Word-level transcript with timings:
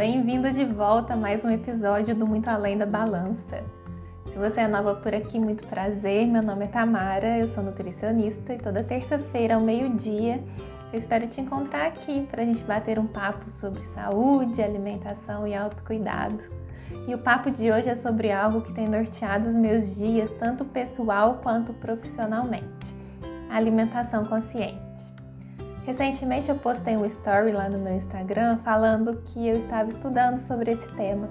bem-vindo 0.00 0.50
de 0.50 0.64
volta 0.64 1.12
a 1.12 1.16
mais 1.16 1.44
um 1.44 1.50
episódio 1.50 2.14
do 2.14 2.26
Muito 2.26 2.48
Além 2.48 2.78
da 2.78 2.86
Balança. 2.86 3.62
Se 4.24 4.38
você 4.38 4.62
é 4.62 4.66
nova 4.66 4.94
por 4.94 5.14
aqui, 5.14 5.38
muito 5.38 5.68
prazer. 5.68 6.26
Meu 6.26 6.42
nome 6.42 6.64
é 6.64 6.68
Tamara, 6.68 7.36
eu 7.36 7.46
sou 7.48 7.62
nutricionista 7.62 8.54
e 8.54 8.58
toda 8.58 8.82
terça-feira 8.82 9.56
ao 9.56 9.60
meio-dia 9.60 10.42
eu 10.90 10.98
espero 10.98 11.26
te 11.26 11.42
encontrar 11.42 11.86
aqui 11.86 12.26
para 12.30 12.40
a 12.40 12.46
gente 12.46 12.62
bater 12.62 12.98
um 12.98 13.06
papo 13.06 13.50
sobre 13.50 13.82
saúde, 13.88 14.62
alimentação 14.62 15.46
e 15.46 15.54
autocuidado. 15.54 16.42
E 17.06 17.14
o 17.14 17.18
papo 17.18 17.50
de 17.50 17.70
hoje 17.70 17.90
é 17.90 17.96
sobre 17.96 18.32
algo 18.32 18.62
que 18.62 18.72
tem 18.72 18.88
norteado 18.88 19.48
os 19.48 19.54
meus 19.54 19.94
dias, 19.96 20.30
tanto 20.38 20.64
pessoal 20.64 21.40
quanto 21.42 21.74
profissionalmente: 21.74 22.96
alimentação 23.50 24.24
consciente. 24.24 24.89
Recentemente 25.84 26.48
eu 26.48 26.56
postei 26.56 26.96
um 26.96 27.06
story 27.06 27.52
lá 27.52 27.68
no 27.68 27.78
meu 27.78 27.94
Instagram 27.94 28.58
falando 28.58 29.22
que 29.26 29.46
eu 29.46 29.56
estava 29.56 29.88
estudando 29.88 30.38
sobre 30.38 30.72
esse 30.72 30.90
tema. 30.92 31.28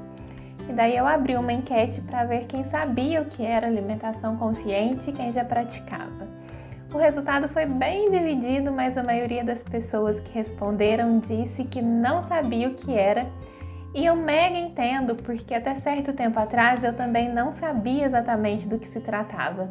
E 0.67 0.73
daí 0.73 0.95
eu 0.98 1.08
abri 1.08 1.35
uma 1.35 1.53
enquete 1.53 2.02
para 2.02 2.23
ver 2.25 2.45
quem 2.45 2.63
sabia 2.63 3.22
o 3.22 3.25
que 3.25 3.45
era 3.45 3.67
alimentação 3.67 4.38
consciente 4.38 5.09
e 5.09 5.13
quem 5.13 5.31
já 5.31 5.44
praticava. 5.44 6.27
O 6.94 6.98
resultado 6.98 7.48
foi 7.49 7.67
bem 7.67 8.09
dividido, 8.09 8.72
mas 8.72 8.98
a 8.98 9.03
maioria 9.03 9.44
das 9.44 9.63
pessoas 9.63 10.20
que 10.20 10.34
responderam 10.34 11.20
disse 11.20 11.63
que 11.63 11.81
não 11.81 12.22
sabia 12.23 12.67
o 12.67 12.73
que 12.73 12.94
era. 12.94 13.27
E 13.94 14.05
eu 14.05 14.16
mega 14.16 14.58
entendo, 14.58 15.16
porque 15.16 15.53
até 15.53 15.75
certo 15.75 16.13
tempo 16.13 16.39
atrás 16.39 16.84
eu 16.84 16.94
também 16.94 17.31
não 17.31 17.52
sabia 17.52 18.05
exatamente 18.05 18.67
do 18.67 18.80
que 18.80 18.88
se 18.88 19.00
tratava. 19.00 19.70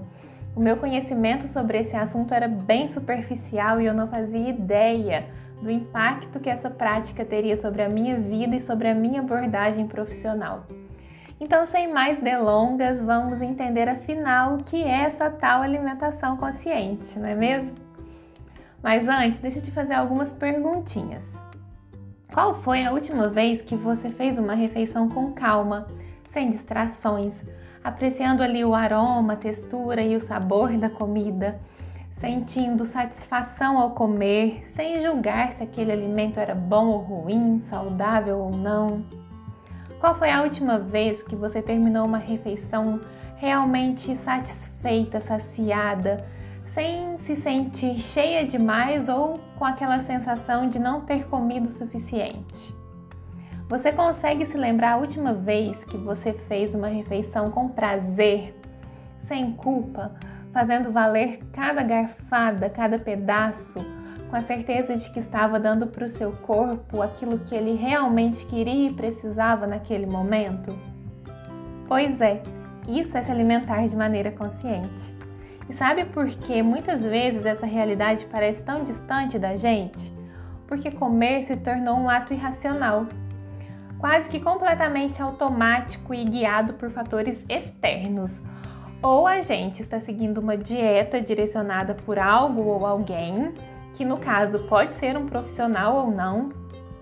O 0.58 0.60
meu 0.60 0.76
conhecimento 0.76 1.46
sobre 1.46 1.78
esse 1.78 1.94
assunto 1.94 2.34
era 2.34 2.48
bem 2.48 2.88
superficial 2.88 3.80
e 3.80 3.86
eu 3.86 3.94
não 3.94 4.08
fazia 4.08 4.48
ideia 4.48 5.28
do 5.62 5.70
impacto 5.70 6.40
que 6.40 6.50
essa 6.50 6.68
prática 6.68 7.24
teria 7.24 7.56
sobre 7.56 7.80
a 7.80 7.88
minha 7.88 8.18
vida 8.18 8.56
e 8.56 8.60
sobre 8.60 8.88
a 8.88 8.94
minha 8.94 9.20
abordagem 9.20 9.86
profissional. 9.86 10.66
Então, 11.38 11.64
sem 11.64 11.92
mais 11.92 12.20
delongas, 12.20 13.00
vamos 13.00 13.40
entender 13.40 13.88
afinal 13.88 14.56
o 14.56 14.64
que 14.64 14.82
é 14.82 15.02
essa 15.04 15.30
tal 15.30 15.62
alimentação 15.62 16.36
consciente, 16.36 17.16
não 17.16 17.28
é 17.28 17.36
mesmo? 17.36 17.78
Mas 18.82 19.06
antes, 19.08 19.38
deixa 19.38 19.60
eu 19.60 19.62
te 19.62 19.70
fazer 19.70 19.94
algumas 19.94 20.32
perguntinhas. 20.32 21.22
Qual 22.34 22.56
foi 22.56 22.84
a 22.84 22.90
última 22.90 23.28
vez 23.28 23.62
que 23.62 23.76
você 23.76 24.10
fez 24.10 24.36
uma 24.36 24.54
refeição 24.54 25.08
com 25.08 25.32
calma, 25.32 25.86
sem 26.32 26.50
distrações, 26.50 27.44
apreciando 27.82 28.42
ali 28.42 28.64
o 28.64 28.74
aroma, 28.74 29.34
a 29.34 29.36
textura 29.36 30.02
e 30.02 30.16
o 30.16 30.20
sabor 30.20 30.76
da 30.76 30.90
comida, 30.90 31.60
sentindo 32.18 32.84
satisfação 32.84 33.78
ao 33.78 33.90
comer, 33.90 34.64
sem 34.74 35.00
julgar 35.00 35.52
se 35.52 35.62
aquele 35.62 35.92
alimento 35.92 36.40
era 36.40 36.54
bom 36.54 36.88
ou 36.88 36.98
ruim, 36.98 37.60
saudável 37.60 38.38
ou 38.38 38.50
não? 38.50 39.04
Qual 40.00 40.14
foi 40.14 40.30
a 40.30 40.42
última 40.42 40.78
vez 40.78 41.22
que 41.22 41.34
você 41.34 41.60
terminou 41.60 42.06
uma 42.06 42.18
refeição 42.18 43.00
realmente 43.36 44.14
satisfeita, 44.16 45.20
saciada, 45.20 46.24
sem 46.66 47.18
se 47.18 47.34
sentir 47.34 47.98
cheia 48.00 48.46
demais 48.46 49.08
ou 49.08 49.40
com 49.58 49.64
aquela 49.64 50.02
sensação 50.02 50.68
de 50.68 50.78
não 50.78 51.00
ter 51.00 51.26
comido 51.26 51.66
o 51.66 51.70
suficiente? 51.70 52.76
Você 53.68 53.92
consegue 53.92 54.46
se 54.46 54.56
lembrar 54.56 54.92
a 54.92 54.96
última 54.96 55.32
vez 55.32 55.76
que 55.84 55.96
você 55.96 56.32
fez 56.32 56.74
uma 56.74 56.88
refeição 56.88 57.50
com 57.50 57.68
prazer, 57.68 58.54
sem 59.26 59.52
culpa, 59.52 60.12
fazendo 60.52 60.90
valer 60.90 61.40
cada 61.52 61.82
garfada, 61.82 62.70
cada 62.70 62.98
pedaço? 62.98 63.78
com 64.28 64.36
a 64.36 64.42
certeza 64.42 64.94
de 64.94 65.10
que 65.10 65.18
estava 65.18 65.58
dando 65.58 65.86
para 65.86 66.04
o 66.04 66.08
seu 66.08 66.32
corpo 66.32 67.00
aquilo 67.02 67.38
que 67.40 67.54
ele 67.54 67.74
realmente 67.74 68.44
queria 68.46 68.90
e 68.90 68.92
precisava 68.92 69.66
naquele 69.66 70.06
momento? 70.06 70.78
Pois 71.86 72.20
é, 72.20 72.42
isso 72.86 73.16
é 73.16 73.22
se 73.22 73.30
alimentar 73.30 73.86
de 73.86 73.96
maneira 73.96 74.30
consciente. 74.30 75.16
E 75.68 75.72
sabe 75.72 76.04
por 76.06 76.26
que 76.26 76.62
muitas 76.62 77.02
vezes 77.02 77.46
essa 77.46 77.66
realidade 77.66 78.26
parece 78.26 78.62
tão 78.62 78.84
distante 78.84 79.38
da 79.38 79.56
gente? 79.56 80.12
Porque 80.66 80.90
comer 80.90 81.44
se 81.44 81.56
tornou 81.56 81.96
um 81.96 82.10
ato 82.10 82.34
irracional, 82.34 83.06
quase 83.98 84.30
que 84.30 84.40
completamente 84.40 85.20
automático 85.20 86.14
e 86.14 86.24
guiado 86.24 86.74
por 86.74 86.90
fatores 86.90 87.38
externos. 87.48 88.42
Ou 89.02 89.26
a 89.26 89.40
gente 89.40 89.80
está 89.80 90.00
seguindo 90.00 90.38
uma 90.38 90.56
dieta 90.56 91.20
direcionada 91.20 91.94
por 91.94 92.18
algo 92.18 92.62
ou 92.62 92.86
alguém, 92.86 93.54
que 93.94 94.04
no 94.04 94.18
caso 94.18 94.60
pode 94.60 94.94
ser 94.94 95.16
um 95.16 95.26
profissional 95.26 95.96
ou 95.96 96.10
não. 96.10 96.50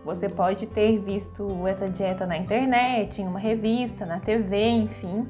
Você 0.05 0.29
pode 0.29 0.67
ter 0.67 0.99
visto 0.99 1.67
essa 1.67 1.89
dieta 1.89 2.27
na 2.27 2.37
internet, 2.37 3.21
em 3.21 3.27
uma 3.27 3.41
revista, 3.41 4.07
na 4.07 4.21
TV, 4.21 4.69
enfim. 4.69 5.27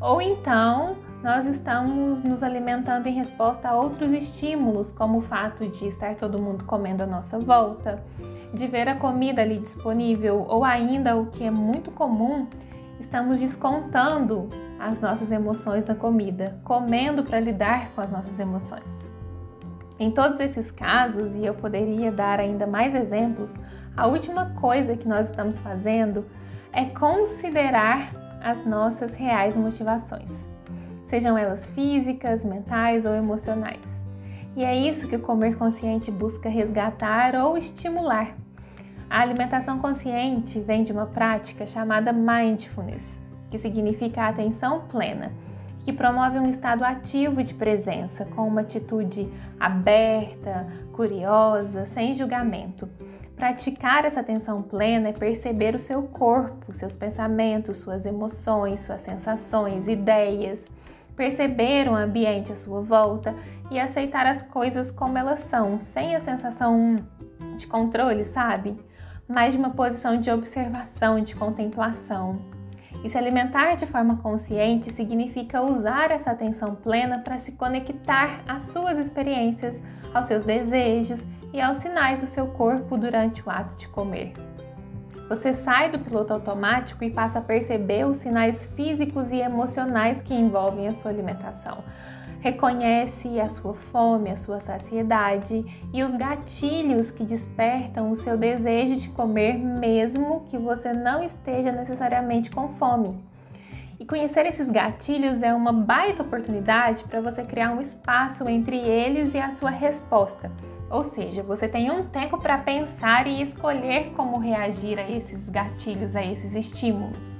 Ou 0.00 0.20
então 0.20 0.96
nós 1.22 1.46
estamos 1.46 2.24
nos 2.24 2.42
alimentando 2.42 3.06
em 3.06 3.14
resposta 3.14 3.68
a 3.68 3.76
outros 3.76 4.10
estímulos, 4.10 4.90
como 4.90 5.18
o 5.18 5.22
fato 5.22 5.68
de 5.68 5.86
estar 5.86 6.16
todo 6.16 6.36
mundo 6.36 6.64
comendo 6.64 7.04
à 7.04 7.06
nossa 7.06 7.38
volta, 7.38 8.02
de 8.52 8.66
ver 8.66 8.88
a 8.88 8.96
comida 8.96 9.42
ali 9.42 9.58
disponível, 9.58 10.44
ou 10.48 10.64
ainda 10.64 11.16
o 11.16 11.26
que 11.26 11.44
é 11.44 11.50
muito 11.50 11.90
comum, 11.90 12.46
estamos 13.00 13.40
descontando 13.40 14.48
as 14.78 15.00
nossas 15.00 15.30
emoções 15.32 15.86
na 15.86 15.94
comida, 15.94 16.60
comendo 16.64 17.22
para 17.22 17.40
lidar 17.40 17.90
com 17.94 18.00
as 18.00 18.10
nossas 18.10 18.38
emoções. 18.38 19.10
Em 19.98 20.10
todos 20.10 20.40
esses 20.40 20.70
casos, 20.70 21.34
e 21.36 21.46
eu 21.46 21.54
poderia 21.54 22.10
dar 22.10 22.40
ainda 22.40 22.66
mais 22.66 22.94
exemplos, 22.94 23.54
a 23.96 24.06
última 24.06 24.50
coisa 24.60 24.96
que 24.96 25.06
nós 25.06 25.30
estamos 25.30 25.58
fazendo 25.58 26.24
é 26.72 26.86
considerar 26.86 28.12
as 28.42 28.64
nossas 28.66 29.14
reais 29.14 29.56
motivações, 29.56 30.30
sejam 31.06 31.38
elas 31.38 31.68
físicas, 31.70 32.44
mentais 32.44 33.06
ou 33.06 33.14
emocionais. 33.14 33.80
E 34.56 34.64
é 34.64 34.76
isso 34.76 35.08
que 35.08 35.16
o 35.16 35.20
comer 35.20 35.56
consciente 35.56 36.10
busca 36.10 36.48
resgatar 36.48 37.34
ou 37.36 37.56
estimular. 37.56 38.41
A 39.12 39.20
alimentação 39.20 39.78
consciente 39.78 40.58
vem 40.58 40.84
de 40.84 40.90
uma 40.90 41.04
prática 41.04 41.66
chamada 41.66 42.14
mindfulness, 42.14 43.20
que 43.50 43.58
significa 43.58 44.26
atenção 44.26 44.86
plena 44.88 45.30
que 45.84 45.92
promove 45.92 46.38
um 46.38 46.48
estado 46.48 46.82
ativo 46.82 47.42
de 47.42 47.52
presença, 47.52 48.24
com 48.24 48.48
uma 48.48 48.62
atitude 48.62 49.30
aberta, 49.60 50.66
curiosa, 50.94 51.84
sem 51.84 52.14
julgamento. 52.14 52.88
Praticar 53.36 54.06
essa 54.06 54.20
atenção 54.20 54.62
plena 54.62 55.10
é 55.10 55.12
perceber 55.12 55.74
o 55.74 55.78
seu 55.78 56.04
corpo, 56.04 56.72
seus 56.72 56.94
pensamentos, 56.94 57.76
suas 57.76 58.06
emoções, 58.06 58.80
suas 58.80 59.02
sensações, 59.02 59.88
ideias, 59.88 60.58
perceber 61.14 61.86
o 61.86 61.94
ambiente 61.94 62.50
à 62.50 62.56
sua 62.56 62.80
volta 62.80 63.34
e 63.70 63.78
aceitar 63.78 64.24
as 64.24 64.40
coisas 64.40 64.90
como 64.90 65.18
elas 65.18 65.40
são, 65.40 65.78
sem 65.78 66.16
a 66.16 66.20
sensação 66.22 66.96
de 67.58 67.66
controle, 67.66 68.24
sabe? 68.24 68.74
Mas 69.28 69.52
de 69.52 69.58
uma 69.58 69.70
posição 69.70 70.16
de 70.16 70.30
observação, 70.30 71.20
de 71.20 71.34
contemplação. 71.34 72.40
E 73.04 73.08
se 73.08 73.18
alimentar 73.18 73.74
de 73.74 73.86
forma 73.86 74.16
consciente 74.16 74.92
significa 74.92 75.60
usar 75.60 76.10
essa 76.10 76.30
atenção 76.30 76.74
plena 76.74 77.18
para 77.18 77.38
se 77.38 77.52
conectar 77.52 78.40
às 78.46 78.64
suas 78.64 78.98
experiências, 78.98 79.80
aos 80.14 80.26
seus 80.26 80.44
desejos 80.44 81.24
e 81.52 81.60
aos 81.60 81.78
sinais 81.78 82.20
do 82.20 82.26
seu 82.26 82.46
corpo 82.48 82.96
durante 82.96 83.42
o 83.46 83.50
ato 83.50 83.76
de 83.76 83.88
comer. 83.88 84.32
Você 85.28 85.52
sai 85.52 85.90
do 85.90 85.98
piloto 85.98 86.32
automático 86.32 87.02
e 87.02 87.10
passa 87.10 87.38
a 87.38 87.42
perceber 87.42 88.04
os 88.04 88.18
sinais 88.18 88.66
físicos 88.76 89.32
e 89.32 89.40
emocionais 89.40 90.20
que 90.20 90.34
envolvem 90.34 90.86
a 90.86 90.92
sua 90.92 91.10
alimentação 91.10 91.82
Reconhece 92.42 93.38
a 93.38 93.48
sua 93.48 93.72
fome, 93.72 94.28
a 94.28 94.36
sua 94.36 94.58
saciedade 94.58 95.64
e 95.92 96.02
os 96.02 96.12
gatilhos 96.16 97.08
que 97.08 97.22
despertam 97.22 98.10
o 98.10 98.16
seu 98.16 98.36
desejo 98.36 98.96
de 98.96 99.10
comer, 99.10 99.56
mesmo 99.56 100.42
que 100.48 100.58
você 100.58 100.92
não 100.92 101.22
esteja 101.22 101.70
necessariamente 101.70 102.50
com 102.50 102.68
fome. 102.68 103.16
E 104.00 104.04
conhecer 104.04 104.44
esses 104.44 104.68
gatilhos 104.68 105.40
é 105.40 105.54
uma 105.54 105.72
baita 105.72 106.24
oportunidade 106.24 107.04
para 107.04 107.20
você 107.20 107.44
criar 107.44 107.70
um 107.70 107.80
espaço 107.80 108.48
entre 108.48 108.76
eles 108.76 109.34
e 109.34 109.38
a 109.38 109.52
sua 109.52 109.70
resposta. 109.70 110.50
Ou 110.90 111.04
seja, 111.04 111.44
você 111.44 111.68
tem 111.68 111.92
um 111.92 112.08
tempo 112.08 112.38
para 112.38 112.58
pensar 112.58 113.28
e 113.28 113.40
escolher 113.40 114.10
como 114.16 114.38
reagir 114.38 114.98
a 114.98 115.08
esses 115.08 115.48
gatilhos, 115.48 116.16
a 116.16 116.24
esses 116.24 116.56
estímulos. 116.56 117.31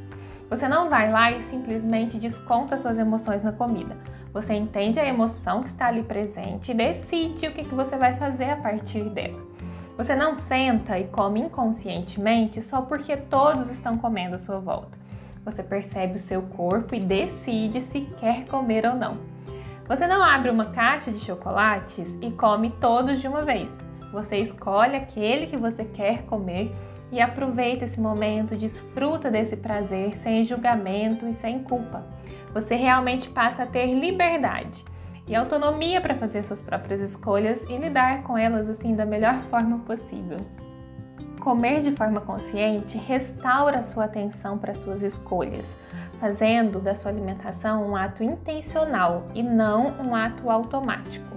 Você 0.52 0.68
não 0.68 0.90
vai 0.90 1.10
lá 1.10 1.32
e 1.32 1.40
simplesmente 1.40 2.18
desconta 2.18 2.76
suas 2.76 2.98
emoções 2.98 3.42
na 3.42 3.52
comida. 3.52 3.96
Você 4.34 4.52
entende 4.52 5.00
a 5.00 5.06
emoção 5.06 5.62
que 5.62 5.70
está 5.70 5.86
ali 5.86 6.02
presente 6.02 6.72
e 6.72 6.74
decide 6.74 7.46
o 7.46 7.52
que, 7.52 7.64
que 7.64 7.74
você 7.74 7.96
vai 7.96 8.16
fazer 8.18 8.50
a 8.50 8.56
partir 8.58 9.08
dela. 9.08 9.40
Você 9.96 10.14
não 10.14 10.34
senta 10.34 10.98
e 10.98 11.04
come 11.04 11.40
inconscientemente 11.40 12.60
só 12.60 12.82
porque 12.82 13.16
todos 13.16 13.70
estão 13.70 13.96
comendo 13.96 14.36
à 14.36 14.38
sua 14.38 14.58
volta. 14.58 14.98
Você 15.42 15.62
percebe 15.62 16.16
o 16.16 16.18
seu 16.18 16.42
corpo 16.42 16.94
e 16.94 17.00
decide 17.00 17.80
se 17.80 18.02
quer 18.20 18.44
comer 18.44 18.84
ou 18.84 18.94
não. 18.94 19.16
Você 19.88 20.06
não 20.06 20.22
abre 20.22 20.50
uma 20.50 20.66
caixa 20.66 21.10
de 21.10 21.20
chocolates 21.20 22.14
e 22.20 22.30
come 22.30 22.68
todos 22.78 23.22
de 23.22 23.26
uma 23.26 23.40
vez. 23.40 23.74
Você 24.12 24.36
escolhe 24.36 24.96
aquele 24.96 25.46
que 25.46 25.56
você 25.56 25.82
quer 25.82 26.24
comer 26.24 26.70
e 27.12 27.20
aproveita 27.20 27.84
esse 27.84 28.00
momento, 28.00 28.56
desfruta 28.56 29.30
desse 29.30 29.54
prazer 29.54 30.16
sem 30.16 30.44
julgamento 30.46 31.28
e 31.28 31.34
sem 31.34 31.62
culpa. 31.62 32.04
Você 32.54 32.74
realmente 32.74 33.28
passa 33.28 33.64
a 33.64 33.66
ter 33.66 33.94
liberdade 33.94 34.82
e 35.28 35.36
autonomia 35.36 36.00
para 36.00 36.16
fazer 36.16 36.42
suas 36.42 36.60
próprias 36.60 37.02
escolhas 37.02 37.62
e 37.68 37.76
lidar 37.76 38.22
com 38.22 38.36
elas 38.36 38.68
assim 38.68 38.96
da 38.96 39.04
melhor 39.04 39.42
forma 39.50 39.78
possível. 39.80 40.38
Comer 41.38 41.80
de 41.80 41.92
forma 41.92 42.20
consciente 42.20 42.96
restaura 42.96 43.82
sua 43.82 44.04
atenção 44.04 44.56
para 44.56 44.74
suas 44.74 45.02
escolhas, 45.02 45.76
fazendo 46.18 46.80
da 46.80 46.94
sua 46.94 47.10
alimentação 47.10 47.84
um 47.84 47.96
ato 47.96 48.22
intencional 48.22 49.26
e 49.34 49.42
não 49.42 49.88
um 50.00 50.14
ato 50.14 50.48
automático. 50.48 51.31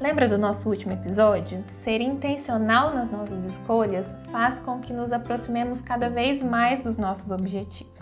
Lembra 0.00 0.26
do 0.26 0.38
nosso 0.38 0.66
último 0.66 0.94
episódio? 0.94 1.62
Ser 1.84 2.00
intencional 2.00 2.94
nas 2.94 3.10
nossas 3.10 3.44
escolhas 3.44 4.14
faz 4.32 4.58
com 4.58 4.80
que 4.80 4.94
nos 4.94 5.12
aproximemos 5.12 5.82
cada 5.82 6.08
vez 6.08 6.42
mais 6.42 6.80
dos 6.80 6.96
nossos 6.96 7.30
objetivos. 7.30 8.00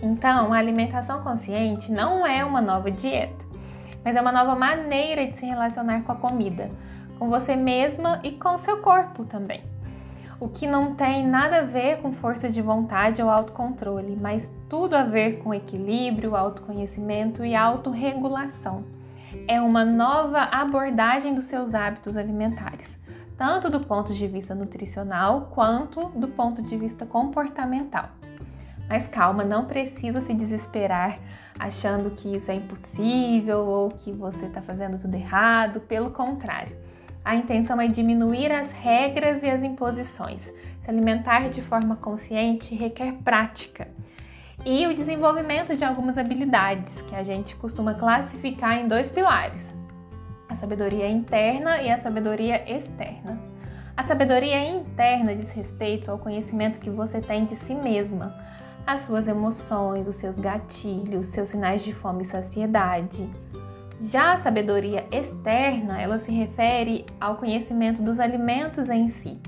Então, 0.00 0.52
a 0.52 0.56
alimentação 0.56 1.24
consciente 1.24 1.90
não 1.90 2.24
é 2.24 2.44
uma 2.44 2.60
nova 2.60 2.88
dieta, 2.88 3.44
mas 4.04 4.14
é 4.14 4.20
uma 4.20 4.30
nova 4.30 4.54
maneira 4.54 5.26
de 5.26 5.36
se 5.36 5.44
relacionar 5.44 6.02
com 6.04 6.12
a 6.12 6.14
comida, 6.14 6.70
com 7.18 7.28
você 7.28 7.56
mesma 7.56 8.20
e 8.22 8.30
com 8.30 8.56
seu 8.56 8.76
corpo 8.76 9.24
também 9.24 9.60
o 10.40 10.48
que 10.48 10.68
não 10.68 10.94
tem 10.94 11.26
nada 11.26 11.58
a 11.58 11.62
ver 11.62 12.00
com 12.00 12.12
força 12.12 12.48
de 12.48 12.62
vontade 12.62 13.20
ou 13.20 13.28
autocontrole, 13.28 14.16
mas 14.16 14.52
tudo 14.68 14.94
a 14.94 15.02
ver 15.02 15.38
com 15.38 15.52
equilíbrio, 15.52 16.36
autoconhecimento 16.36 17.44
e 17.44 17.56
autorregulação. 17.56 18.84
É 19.50 19.58
uma 19.62 19.82
nova 19.82 20.40
abordagem 20.40 21.34
dos 21.34 21.46
seus 21.46 21.72
hábitos 21.72 22.18
alimentares, 22.18 22.98
tanto 23.34 23.70
do 23.70 23.80
ponto 23.80 24.12
de 24.12 24.26
vista 24.26 24.54
nutricional 24.54 25.50
quanto 25.54 26.10
do 26.10 26.28
ponto 26.28 26.60
de 26.60 26.76
vista 26.76 27.06
comportamental. 27.06 28.10
Mas 28.86 29.06
calma, 29.06 29.44
não 29.44 29.64
precisa 29.64 30.20
se 30.20 30.34
desesperar 30.34 31.18
achando 31.58 32.10
que 32.10 32.36
isso 32.36 32.50
é 32.50 32.56
impossível 32.56 33.60
ou 33.60 33.88
que 33.88 34.12
você 34.12 34.44
está 34.44 34.60
fazendo 34.60 35.00
tudo 35.00 35.14
errado, 35.14 35.80
pelo 35.80 36.10
contrário. 36.10 36.76
A 37.24 37.34
intenção 37.34 37.80
é 37.80 37.88
diminuir 37.88 38.52
as 38.52 38.70
regras 38.70 39.42
e 39.42 39.48
as 39.48 39.62
imposições. 39.62 40.52
Se 40.82 40.90
alimentar 40.90 41.48
de 41.48 41.62
forma 41.62 41.96
consciente 41.96 42.74
requer 42.74 43.14
prática. 43.24 43.88
E 44.64 44.86
o 44.86 44.94
desenvolvimento 44.94 45.76
de 45.76 45.84
algumas 45.84 46.18
habilidades 46.18 47.02
que 47.02 47.14
a 47.14 47.22
gente 47.22 47.54
costuma 47.56 47.94
classificar 47.94 48.78
em 48.78 48.88
dois 48.88 49.08
pilares: 49.08 49.68
a 50.48 50.54
sabedoria 50.54 51.08
interna 51.08 51.80
e 51.80 51.90
a 51.90 51.96
sabedoria 51.96 52.62
externa. 52.70 53.40
A 53.96 54.06
sabedoria 54.06 54.64
interna 54.64 55.34
diz 55.34 55.50
respeito 55.50 56.10
ao 56.10 56.18
conhecimento 56.18 56.78
que 56.78 56.90
você 56.90 57.20
tem 57.20 57.44
de 57.44 57.56
si 57.56 57.74
mesma, 57.74 58.34
as 58.86 59.02
suas 59.02 59.26
emoções, 59.26 60.06
os 60.06 60.16
seus 60.16 60.38
gatilhos, 60.38 61.26
seus 61.26 61.48
sinais 61.48 61.82
de 61.82 61.92
fome 61.92 62.22
e 62.22 62.26
saciedade, 62.26 63.28
já 64.00 64.32
a 64.32 64.36
sabedoria 64.36 65.06
externa, 65.10 66.00
ela 66.00 66.18
se 66.18 66.30
refere 66.30 67.04
ao 67.20 67.36
conhecimento 67.36 68.00
dos 68.00 68.20
alimentos 68.20 68.88
em 68.88 69.08
si, 69.08 69.40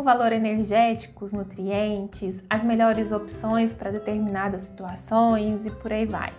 o 0.00 0.02
valor 0.02 0.32
energético, 0.32 1.24
os 1.24 1.32
nutrientes, 1.32 2.42
as 2.48 2.64
melhores 2.64 3.12
opções 3.12 3.74
para 3.74 3.90
determinadas 3.90 4.62
situações 4.62 5.66
e 5.66 5.70
por 5.70 5.92
aí 5.92 6.06
vai. 6.06 6.32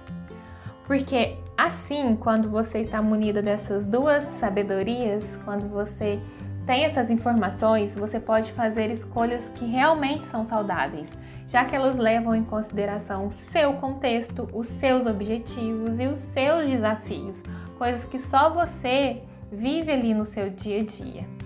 Porque 0.86 1.38
assim, 1.56 2.16
quando 2.16 2.50
você 2.50 2.80
está 2.80 3.02
munida 3.02 3.42
dessas 3.42 3.86
duas 3.86 4.24
sabedorias, 4.40 5.24
quando 5.46 5.70
você 5.70 6.20
tem 6.66 6.86
essas 6.86 7.10
informações, 7.10 7.96
você 7.96 8.20
pode 8.20 8.52
fazer 8.52 8.90
escolhas 8.90 9.50
que 9.50 9.66
realmente 9.66 10.24
são 10.24 10.46
saudáveis, 10.46 11.16
já 11.48 11.64
que 11.64 11.76
elas 11.76 11.98
levam 11.98 12.36
em 12.36 12.44
consideração 12.44 13.28
o 13.28 13.32
seu 13.32 13.74
contexto, 13.74 14.50
os 14.54 14.68
seus 14.68 15.06
objetivos 15.06 16.00
e 16.00 16.08
os 16.08 16.20
seus 16.20 16.68
desafios, 16.68 17.44
coisas 17.78 18.06
que 18.06 18.20
só 18.20 18.50
você 18.50 19.22
vive 19.52 19.92
ali 19.92 20.14
no 20.14 20.26
seu 20.26 20.50
dia 20.50 20.82
a 20.82 20.84
dia. 20.84 21.41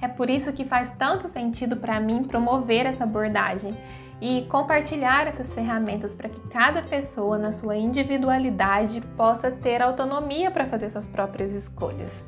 É 0.00 0.06
por 0.06 0.30
isso 0.30 0.52
que 0.52 0.64
faz 0.64 0.92
tanto 0.98 1.28
sentido 1.28 1.76
para 1.76 1.98
mim 1.98 2.22
promover 2.22 2.86
essa 2.86 3.04
abordagem 3.04 3.76
e 4.20 4.42
compartilhar 4.48 5.26
essas 5.26 5.52
ferramentas 5.52 6.14
para 6.14 6.28
que 6.28 6.40
cada 6.48 6.82
pessoa, 6.82 7.38
na 7.38 7.52
sua 7.52 7.76
individualidade, 7.76 9.00
possa 9.16 9.50
ter 9.50 9.80
autonomia 9.80 10.50
para 10.50 10.66
fazer 10.66 10.88
suas 10.88 11.06
próprias 11.06 11.52
escolhas. 11.52 12.26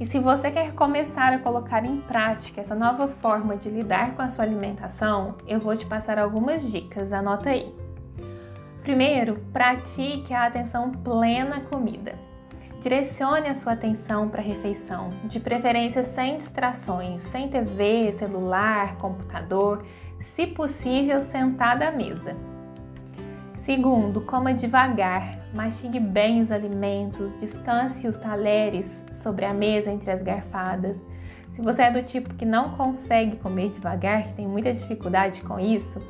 E 0.00 0.04
se 0.04 0.18
você 0.18 0.50
quer 0.50 0.74
começar 0.74 1.32
a 1.32 1.38
colocar 1.38 1.84
em 1.84 2.00
prática 2.00 2.60
essa 2.60 2.74
nova 2.74 3.08
forma 3.08 3.56
de 3.56 3.68
lidar 3.68 4.14
com 4.14 4.22
a 4.22 4.28
sua 4.28 4.44
alimentação, 4.44 5.36
eu 5.46 5.58
vou 5.58 5.76
te 5.76 5.84
passar 5.86 6.18
algumas 6.18 6.70
dicas, 6.70 7.12
anota 7.12 7.50
aí. 7.50 7.74
Primeiro, 8.82 9.40
pratique 9.52 10.32
a 10.32 10.46
atenção 10.46 10.92
plena 10.92 11.56
à 11.56 11.60
comida. 11.60 12.27
Direcione 12.80 13.48
a 13.48 13.54
sua 13.54 13.72
atenção 13.72 14.28
para 14.28 14.40
a 14.40 14.44
refeição, 14.44 15.10
de 15.24 15.40
preferência 15.40 16.04
sem 16.04 16.36
distrações, 16.36 17.22
sem 17.22 17.48
TV, 17.48 18.12
celular, 18.12 18.96
computador, 18.98 19.84
se 20.20 20.46
possível 20.46 21.20
sentada 21.20 21.88
à 21.88 21.90
mesa. 21.90 22.36
Segundo, 23.62 24.20
coma 24.20 24.54
devagar, 24.54 25.40
mastigue 25.52 25.98
bem 25.98 26.40
os 26.40 26.52
alimentos, 26.52 27.32
descanse 27.40 28.06
os 28.06 28.16
talheres 28.16 29.04
sobre 29.22 29.44
a 29.44 29.52
mesa 29.52 29.90
entre 29.90 30.12
as 30.12 30.22
garfadas. 30.22 30.96
Se 31.50 31.60
você 31.60 31.82
é 31.82 31.90
do 31.90 32.04
tipo 32.04 32.34
que 32.34 32.44
não 32.44 32.76
consegue 32.76 33.38
comer 33.38 33.70
devagar, 33.70 34.22
que 34.22 34.34
tem 34.34 34.46
muita 34.46 34.72
dificuldade 34.72 35.42
com 35.42 35.58
isso, 35.58 36.00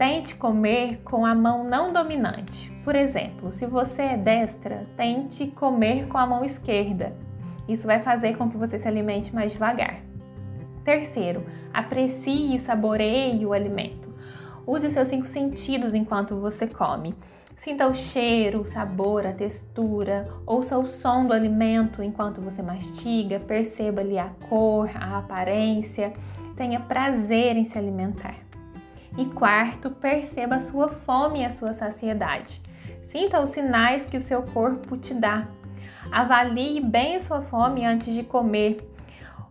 tente 0.00 0.34
comer 0.36 1.02
com 1.04 1.26
a 1.26 1.34
mão 1.34 1.62
não 1.62 1.92
dominante. 1.92 2.72
Por 2.82 2.96
exemplo, 2.96 3.52
se 3.52 3.66
você 3.66 4.00
é 4.00 4.16
destra, 4.16 4.86
tente 4.96 5.48
comer 5.48 6.08
com 6.08 6.16
a 6.16 6.26
mão 6.26 6.42
esquerda. 6.42 7.14
Isso 7.68 7.86
vai 7.86 8.00
fazer 8.00 8.34
com 8.38 8.48
que 8.48 8.56
você 8.56 8.78
se 8.78 8.88
alimente 8.88 9.34
mais 9.34 9.52
devagar. 9.52 10.00
Terceiro, 10.82 11.44
aprecie 11.70 12.54
e 12.54 12.58
saboreie 12.58 13.44
o 13.44 13.52
alimento. 13.52 14.08
Use 14.66 14.86
os 14.86 14.92
seus 14.94 15.08
cinco 15.08 15.26
sentidos 15.26 15.94
enquanto 15.94 16.40
você 16.40 16.66
come. 16.66 17.14
Sinta 17.54 17.86
o 17.86 17.92
cheiro, 17.92 18.62
o 18.62 18.66
sabor, 18.66 19.26
a 19.26 19.34
textura, 19.34 20.32
ouça 20.46 20.78
o 20.78 20.86
som 20.86 21.26
do 21.26 21.34
alimento 21.34 22.02
enquanto 22.02 22.40
você 22.40 22.62
mastiga, 22.62 23.38
perceba 23.38 24.00
ali 24.00 24.18
a 24.18 24.30
cor, 24.48 24.90
a 24.94 25.18
aparência, 25.18 26.14
tenha 26.56 26.80
prazer 26.80 27.54
em 27.58 27.66
se 27.66 27.76
alimentar. 27.76 28.48
E 29.18 29.24
quarto, 29.26 29.90
perceba 29.90 30.56
a 30.56 30.60
sua 30.60 30.88
fome 30.88 31.40
e 31.40 31.44
a 31.44 31.50
sua 31.50 31.72
saciedade. 31.72 32.60
Sinta 33.02 33.40
os 33.40 33.50
sinais 33.50 34.06
que 34.06 34.16
o 34.16 34.20
seu 34.20 34.42
corpo 34.42 34.96
te 34.96 35.12
dá. 35.12 35.48
Avalie 36.10 36.80
bem 36.80 37.16
a 37.16 37.20
sua 37.20 37.42
fome 37.42 37.84
antes 37.84 38.14
de 38.14 38.22
comer. 38.22 38.88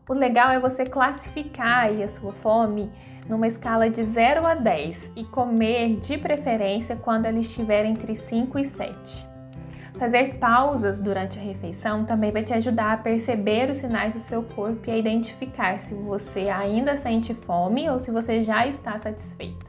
O 0.07 0.13
legal 0.13 0.49
é 0.49 0.59
você 0.59 0.85
classificar 0.85 1.87
a 1.91 2.07
sua 2.07 2.31
fome 2.31 2.91
numa 3.27 3.47
escala 3.47 3.89
de 3.89 4.03
0 4.03 4.45
a 4.47 4.55
10 4.55 5.11
e 5.15 5.23
comer 5.23 5.97
de 5.97 6.17
preferência 6.17 6.95
quando 6.95 7.27
ela 7.27 7.37
estiver 7.37 7.85
entre 7.85 8.15
5 8.15 8.57
e 8.57 8.65
7. 8.65 9.28
Fazer 9.99 10.35
pausas 10.35 10.97
durante 10.97 11.37
a 11.37 11.41
refeição 11.41 12.05
também 12.05 12.31
vai 12.31 12.41
te 12.41 12.53
ajudar 12.53 12.93
a 12.93 12.97
perceber 12.97 13.69
os 13.69 13.79
sinais 13.79 14.13
do 14.13 14.19
seu 14.21 14.41
corpo 14.41 14.89
e 14.89 14.91
a 14.91 14.97
identificar 14.97 15.77
se 15.77 15.93
você 15.93 16.49
ainda 16.49 16.95
sente 16.95 17.33
fome 17.33 17.89
ou 17.89 17.99
se 17.99 18.09
você 18.09 18.41
já 18.41 18.65
está 18.65 18.97
satisfeita. 18.97 19.65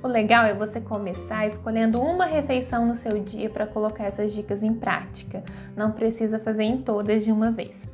O 0.00 0.06
legal 0.06 0.44
é 0.44 0.54
você 0.54 0.80
começar 0.80 1.48
escolhendo 1.48 2.00
uma 2.00 2.26
refeição 2.26 2.86
no 2.86 2.94
seu 2.94 3.18
dia 3.18 3.50
para 3.50 3.66
colocar 3.66 4.04
essas 4.04 4.32
dicas 4.32 4.62
em 4.62 4.72
prática. 4.72 5.42
Não 5.74 5.90
precisa 5.90 6.38
fazer 6.38 6.62
em 6.62 6.82
todas 6.82 7.24
de 7.24 7.32
uma 7.32 7.50
vez. 7.50 7.84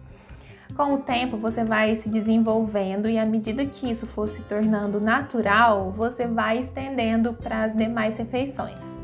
Com 0.76 0.92
o 0.92 0.98
tempo, 0.98 1.38
você 1.38 1.64
vai 1.64 1.96
se 1.96 2.10
desenvolvendo 2.10 3.08
e 3.08 3.18
à 3.18 3.24
medida 3.24 3.64
que 3.64 3.90
isso 3.90 4.06
for 4.06 4.28
se 4.28 4.42
tornando 4.42 5.00
natural, 5.00 5.90
você 5.90 6.26
vai 6.26 6.58
estendendo 6.58 7.32
para 7.32 7.64
as 7.64 7.74
demais 7.74 8.18
refeições. 8.18 8.99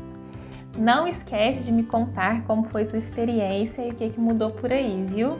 Não 0.77 1.07
esquece 1.07 1.63
de 1.63 1.71
me 1.71 1.83
contar 1.83 2.43
como 2.43 2.65
foi 2.65 2.85
sua 2.85 2.99
experiência 2.99 3.81
e 3.81 3.89
o 3.89 3.95
que, 3.95 4.09
que 4.11 4.19
mudou 4.19 4.51
por 4.51 4.71
aí, 4.71 5.05
viu? 5.09 5.39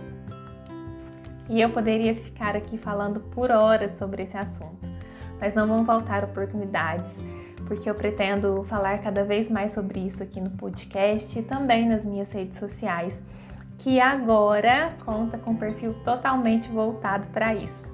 E 1.47 1.61
eu 1.61 1.69
poderia 1.69 2.15
ficar 2.15 2.55
aqui 2.55 2.77
falando 2.77 3.19
por 3.19 3.51
horas 3.51 3.97
sobre 3.97 4.23
esse 4.23 4.35
assunto, 4.35 4.89
mas 5.39 5.53
não 5.53 5.67
vão 5.67 5.85
faltar 5.85 6.23
oportunidades, 6.23 7.15
porque 7.67 7.87
eu 7.87 7.93
pretendo 7.93 8.63
falar 8.63 8.97
cada 8.97 9.23
vez 9.23 9.47
mais 9.47 9.73
sobre 9.73 9.99
isso 9.99 10.23
aqui 10.23 10.41
no 10.41 10.49
podcast 10.49 11.37
e 11.37 11.43
também 11.43 11.87
nas 11.87 12.03
minhas 12.03 12.31
redes 12.31 12.57
sociais 12.57 13.21
que 13.77 13.99
agora 13.99 14.91
conta 15.05 15.37
com 15.37 15.51
um 15.51 15.55
perfil 15.55 15.93
totalmente 16.03 16.67
voltado 16.69 17.27
para 17.27 17.53
isso. 17.53 17.86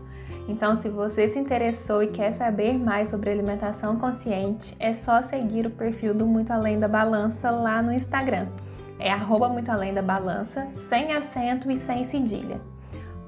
Então, 0.48 0.76
se 0.76 0.90
você 0.90 1.28
se 1.28 1.40
interessou 1.40 2.04
e 2.04 2.08
quer 2.08 2.34
saber 2.34 2.78
mais 2.78 3.10
sobre 3.10 3.30
alimentação 3.30 3.98
consciente, 3.98 4.76
é 4.80 4.92
só 4.92 5.22
seguir 5.22 5.66
o 5.66 5.70
perfil 5.70 6.14
do 6.14 6.26
Muito 6.26 6.52
Além 6.52 6.80
da 6.80 6.88
Balança 6.88 7.50
lá 7.50 7.82
no 7.82 7.94
Instagram. 7.94 8.48
É 9.00 9.12
arroba 9.12 9.50
muito 9.50 9.70
além 9.70 9.94
da 9.94 10.02
balança, 10.02 10.68
sem 10.88 11.12
acento 11.12 11.70
e 11.70 11.78
sem 11.78 12.04
cedilha. 12.04 12.62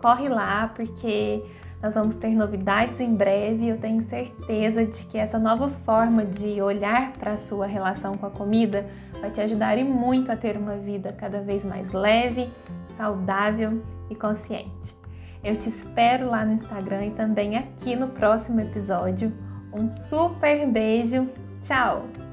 Corre 0.02 0.30
lá 0.30 0.72
porque 0.76 1.44
nós 1.82 1.96
vamos 1.96 2.16
ter 2.16 2.30
novidades 2.30 3.00
em 3.00 3.14
breve. 3.14 3.68
Eu 3.68 3.78
tenho 3.78 4.02
certeza 4.04 4.86
de 4.86 5.06
que 5.06 5.18
essa 5.18 5.40
nova 5.40 5.70
forma 5.70 6.24
de 6.24 6.62
olhar 6.62 7.14
para 7.14 7.34
a 7.34 7.38
sua 7.38 7.66
relação 7.66 8.16
com 8.18 8.26
a 8.26 8.32
comida 8.32 8.86
vai 9.20 9.32
te 9.32 9.42
ajudar 9.42 9.78
e 9.78 9.84
muito 9.84 10.32
a 10.32 10.36
ter 10.36 10.56
uma 10.56 10.76
vida 10.78 11.12
cada 11.12 11.42
vez 11.42 11.66
mais 11.66 11.92
leve, 11.92 12.50
saudável 12.96 13.82
e 14.10 14.16
consciente. 14.16 15.05
Eu 15.46 15.56
te 15.56 15.70
espero 15.70 16.28
lá 16.28 16.44
no 16.44 16.54
Instagram 16.54 17.06
e 17.06 17.12
também 17.12 17.56
aqui 17.56 17.96
no 17.96 18.08
próximo 18.08 18.60
episódio. 18.60 19.32
Um 19.72 19.92
super 19.92 20.68
beijo. 20.68 21.30
Tchau! 21.62 22.25